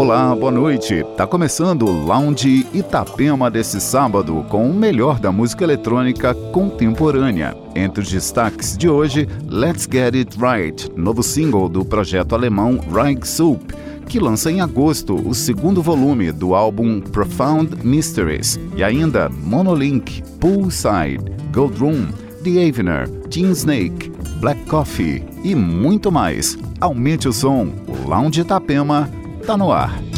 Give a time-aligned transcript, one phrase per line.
[0.00, 1.04] Olá, boa noite.
[1.14, 7.54] Tá começando o Lounge Itapema desse sábado com o melhor da música eletrônica contemporânea.
[7.76, 13.28] Entre os destaques de hoje, Let's Get It Right, novo single do projeto alemão Reich
[13.28, 13.60] Soup,
[14.08, 21.22] que lança em agosto o segundo volume do álbum Profound Mysteries, e ainda Monolink, Poolside,
[21.52, 22.06] Gold Room,
[22.42, 24.10] The Avener, Teen Snake,
[24.40, 26.56] Black Coffee e muito mais.
[26.80, 29.19] Aumente o som, o Lounge Itapema
[29.50, 30.09] está no ar.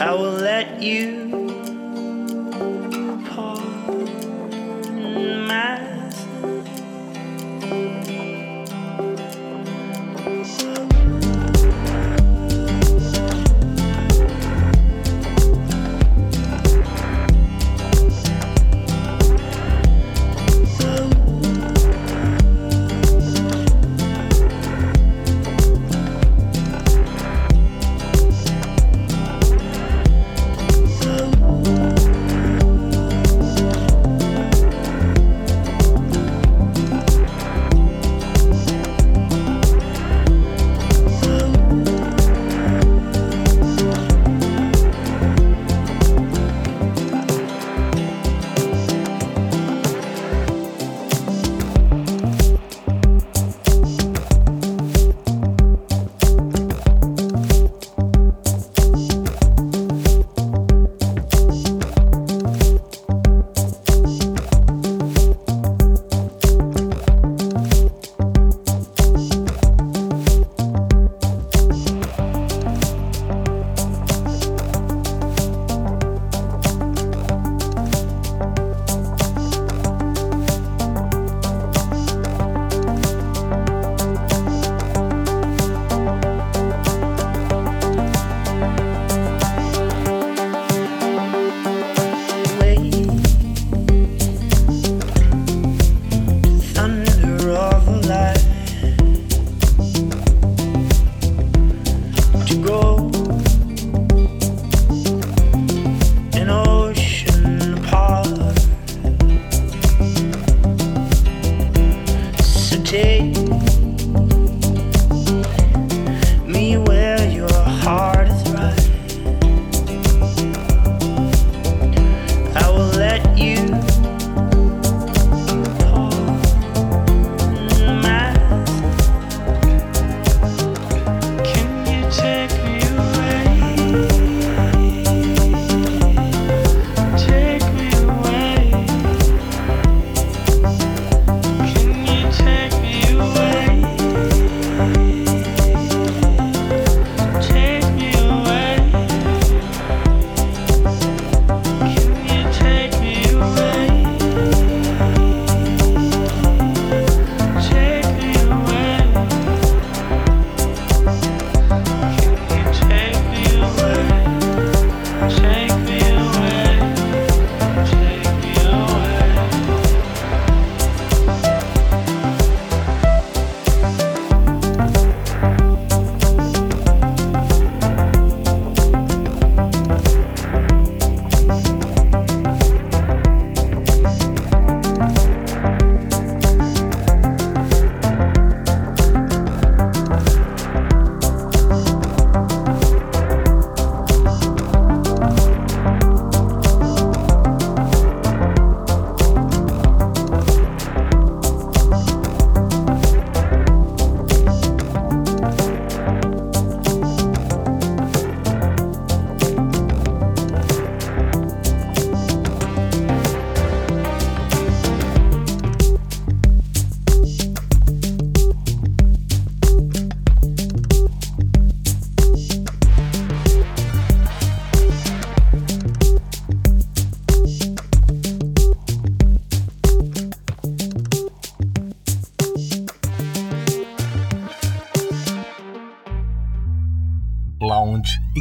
[0.00, 1.59] I will let you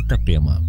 [0.10, 0.69] Itapema.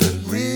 [0.00, 0.49] the real.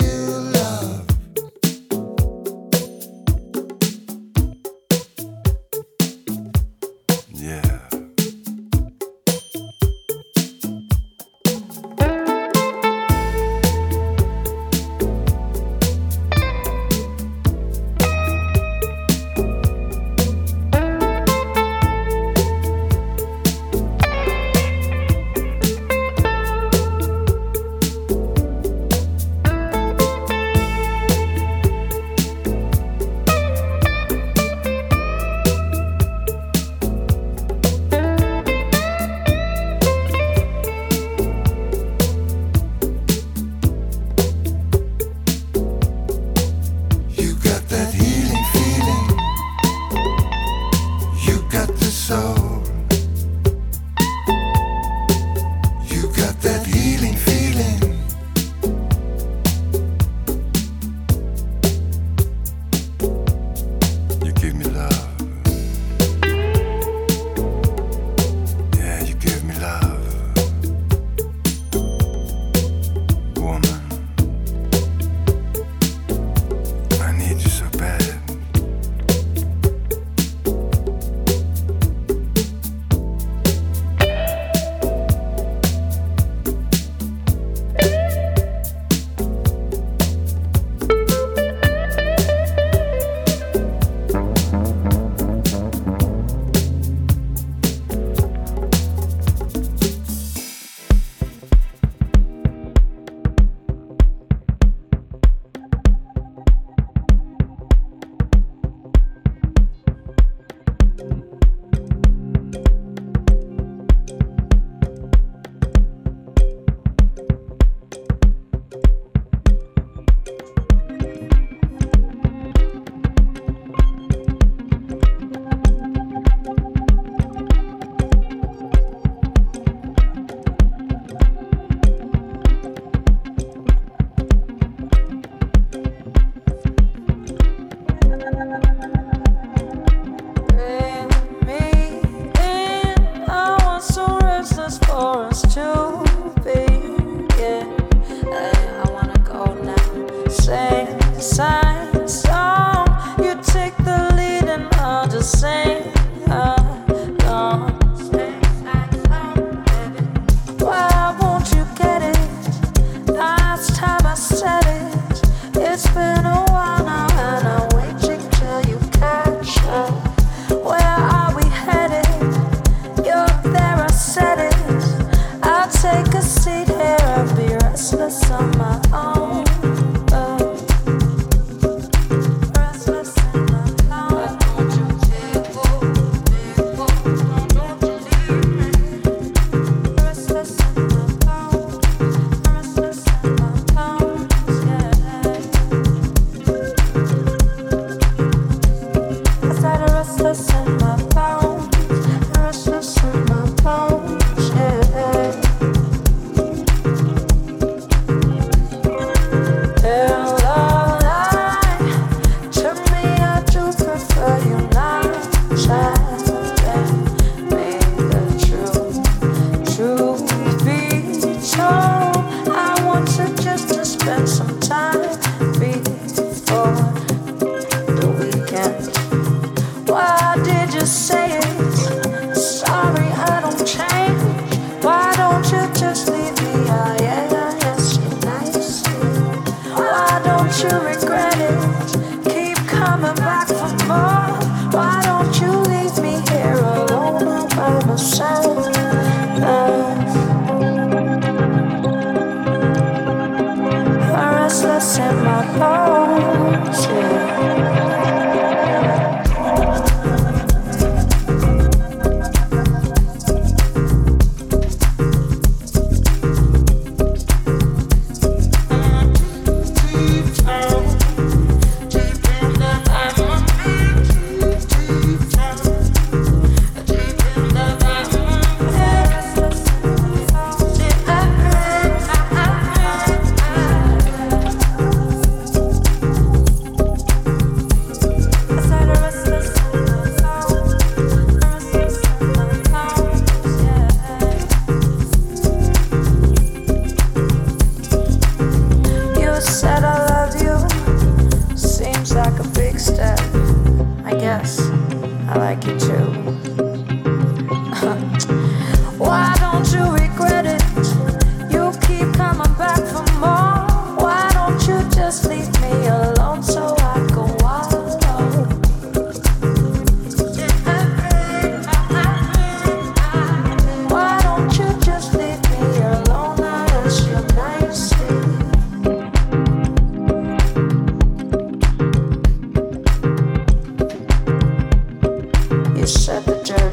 [335.87, 336.64] shut the door.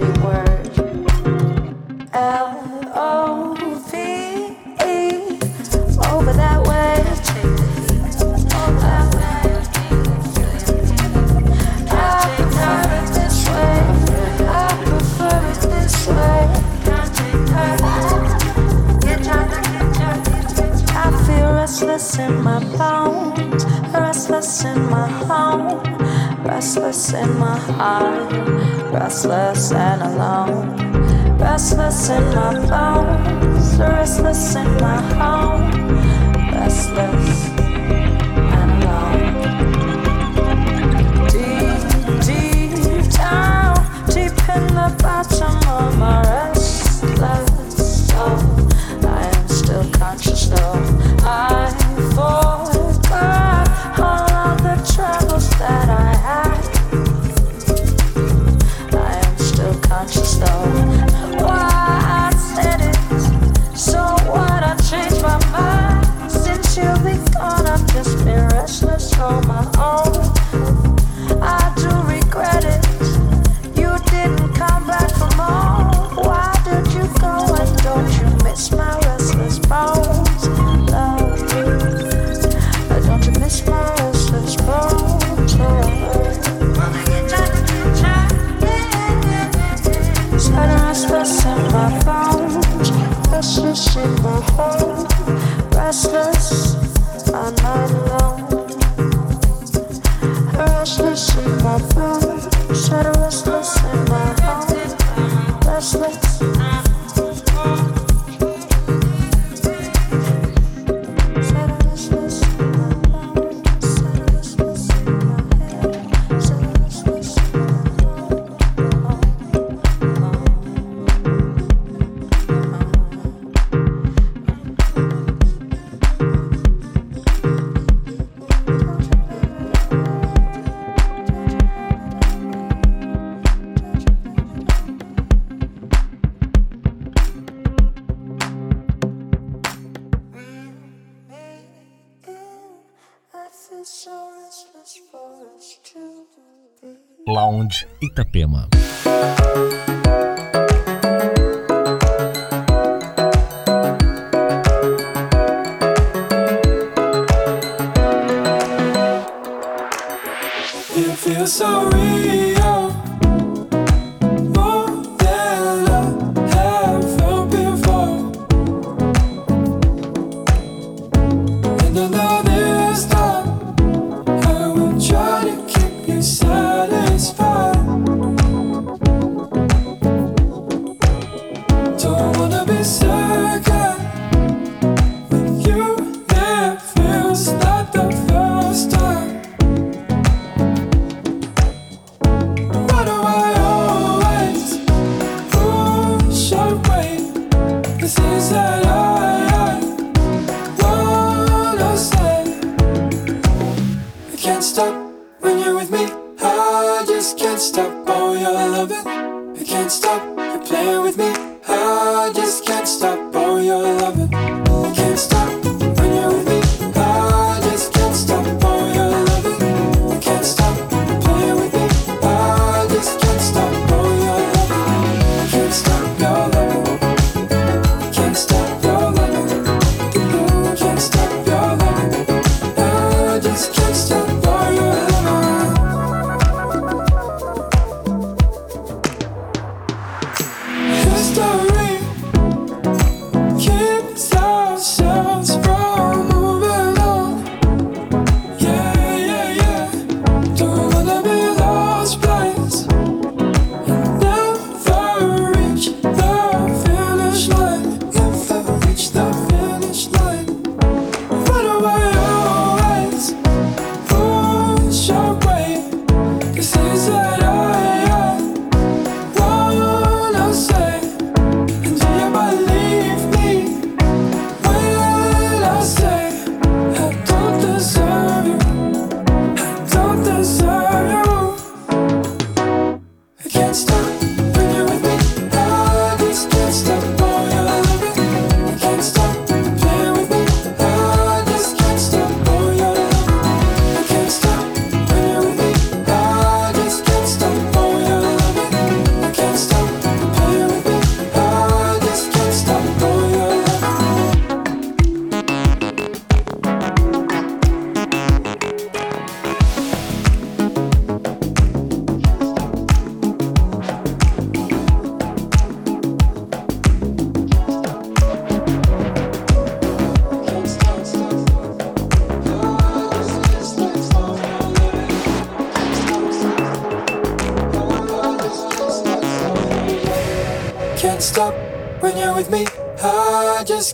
[29.24, 35.01] restless and alone, restless in my bones, restless in my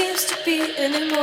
[0.00, 1.20] seems to be anymore.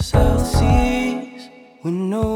[0.00, 1.48] South Seas.
[1.84, 2.35] We no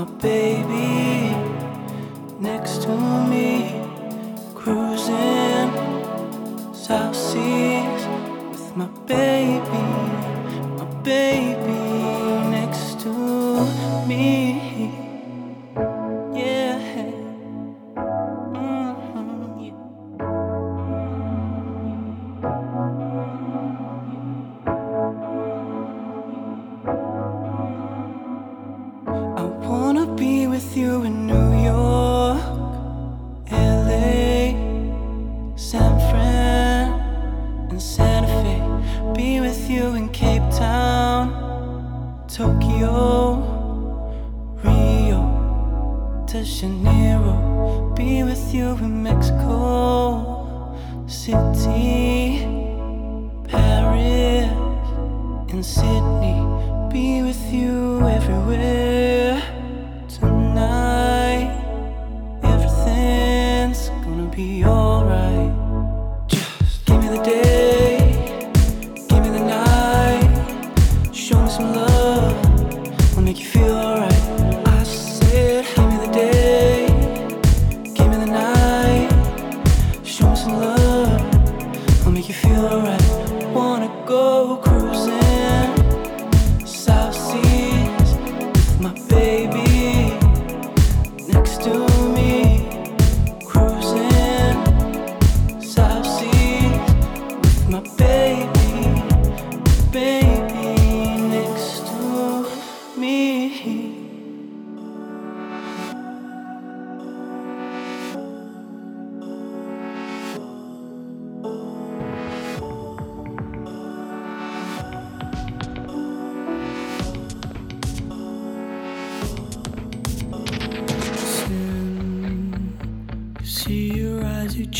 [0.00, 1.36] my baby
[2.40, 2.88] next to
[3.28, 3.79] me.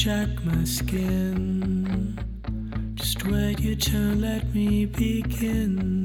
[0.05, 2.19] check my skin.
[2.95, 6.00] Just wait your turn, let me begin.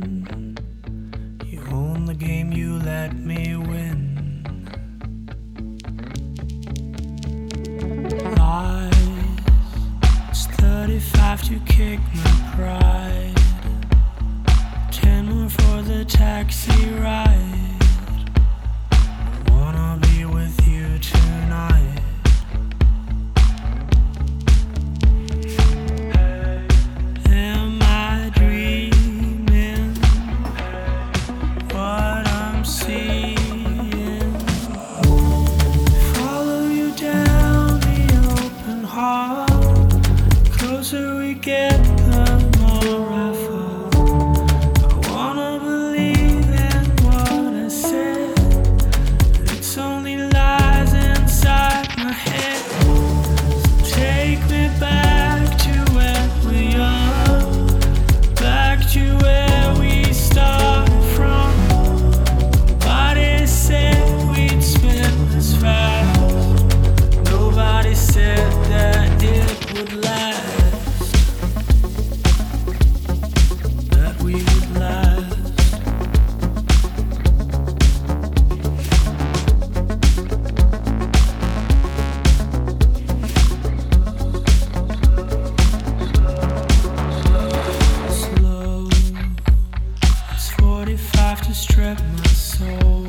[90.86, 93.08] Forty-five to strip my soul.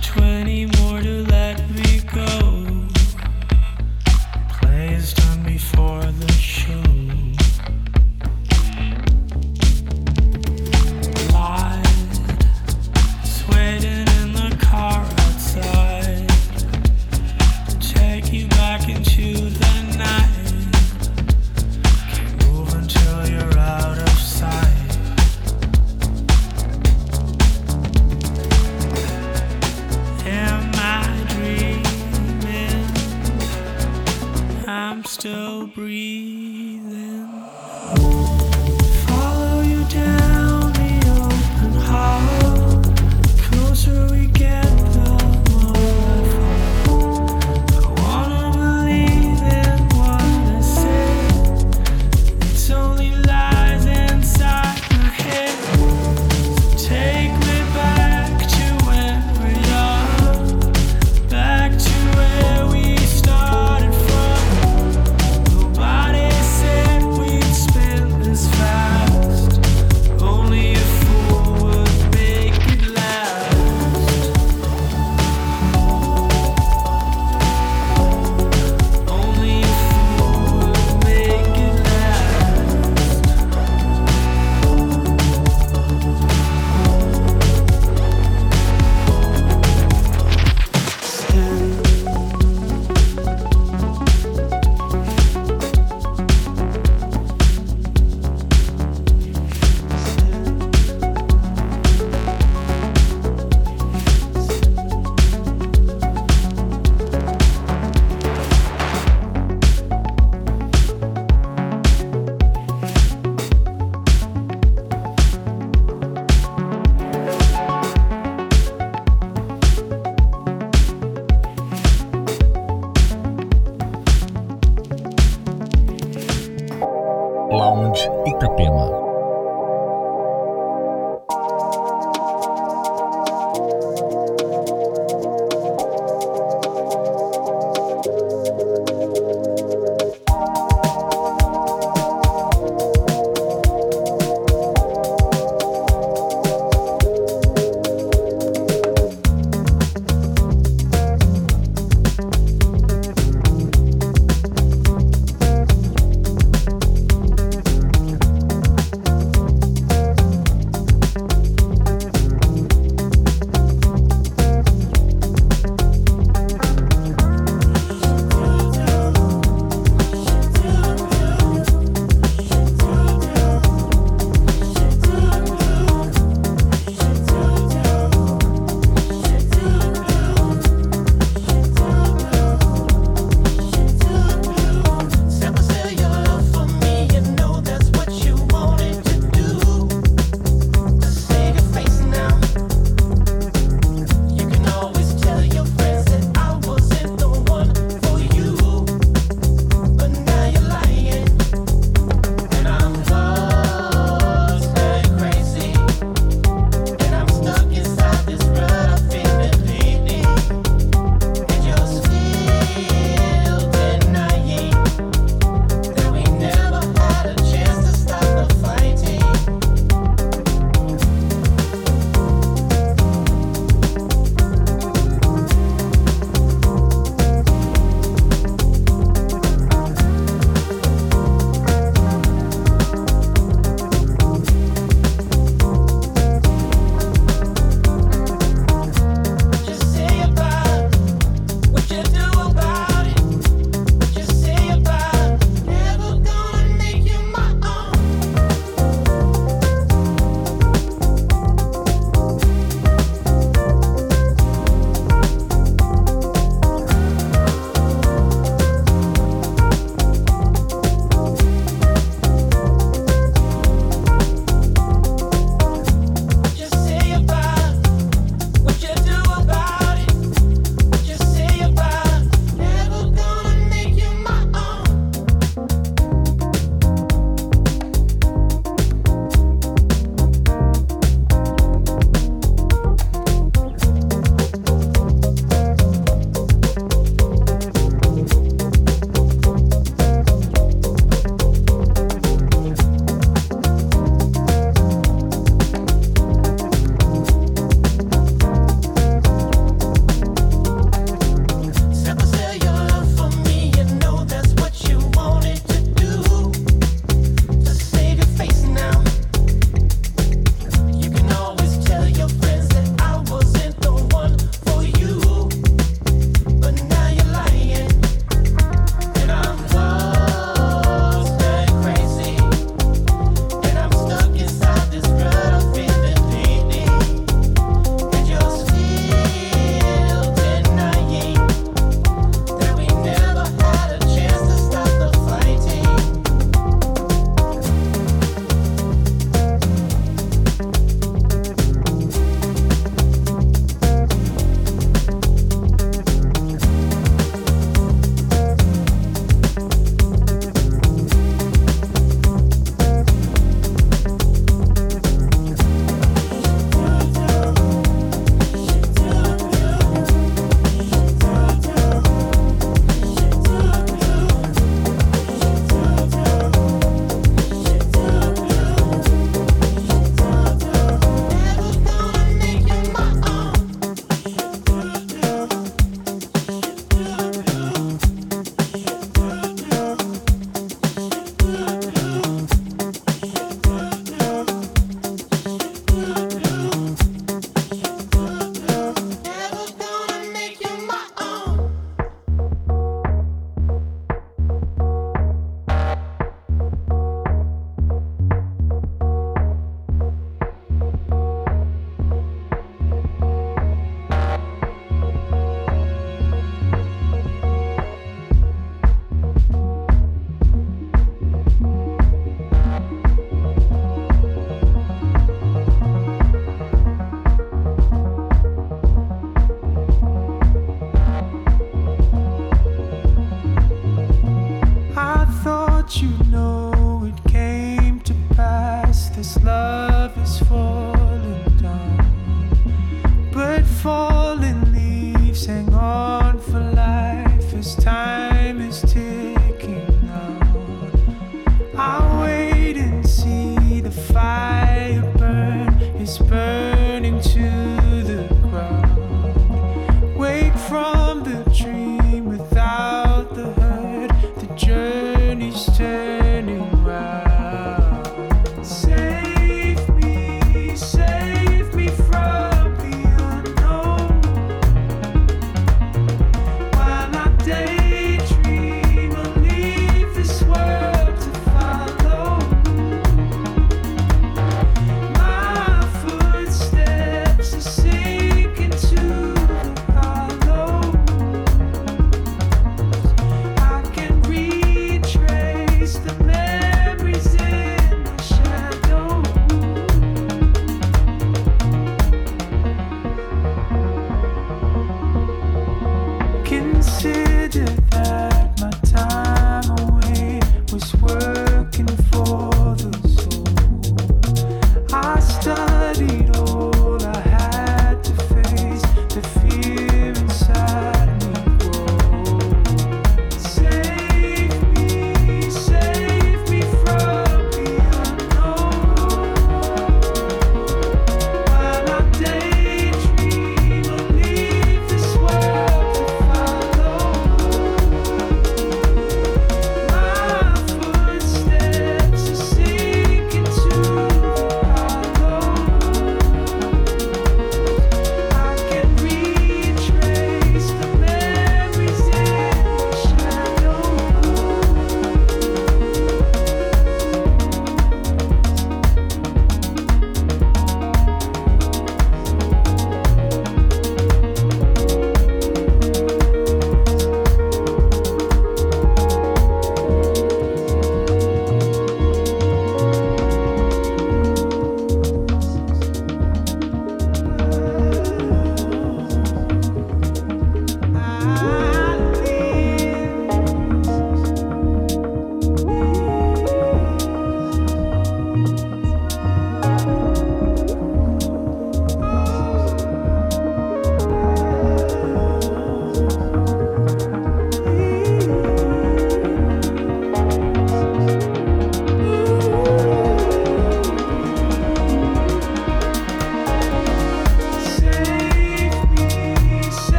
[0.00, 1.89] Twenty more to let me.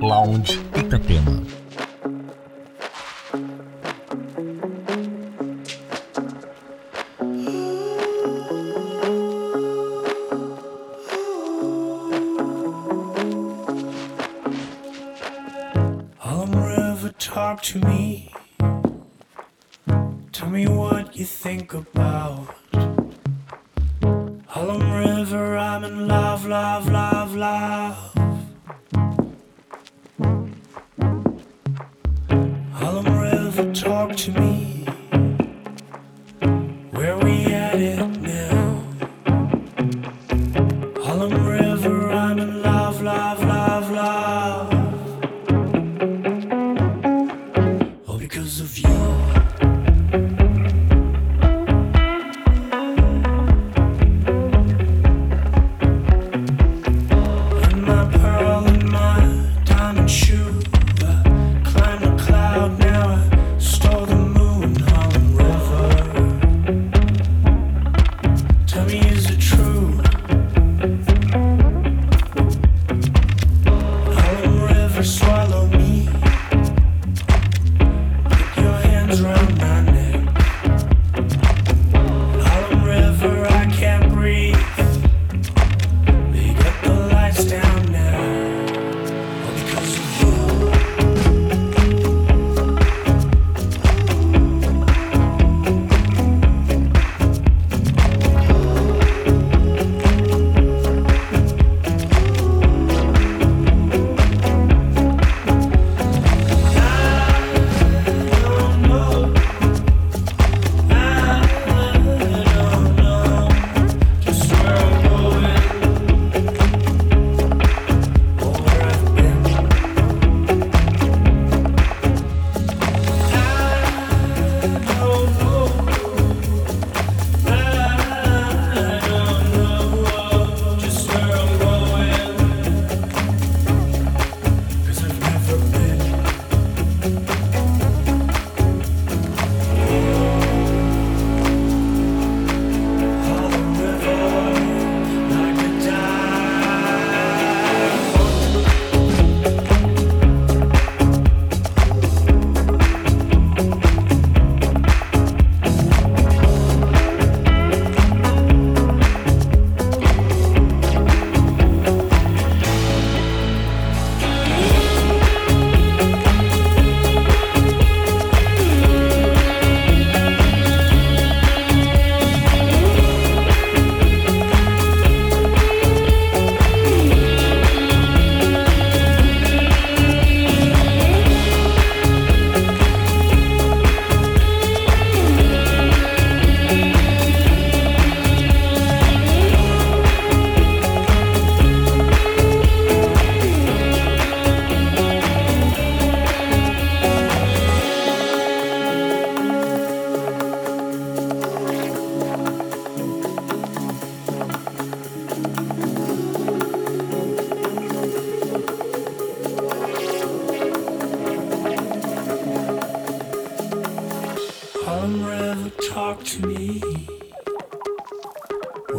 [0.00, 1.59] Lounge Itapema.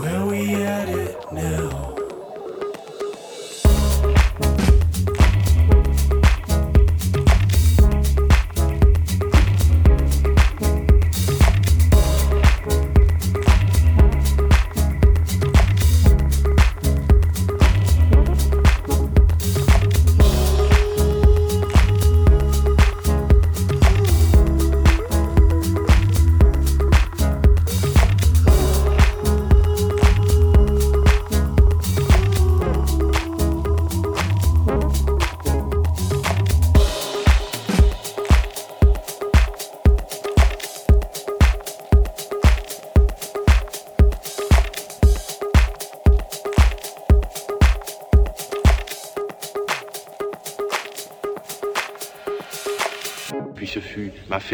[0.02, 1.91] Where we at it now?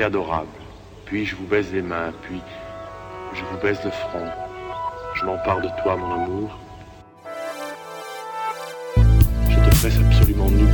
[0.03, 0.47] Adorable.
[1.05, 2.41] Puis je vous baise les mains, puis
[3.33, 4.27] je vous baise le front.
[5.15, 6.59] Je m'empare de toi, mon amour.
[9.49, 10.65] Je te presse absolument nu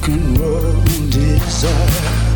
[0.00, 0.60] contre moi.
[1.10, 2.31] desire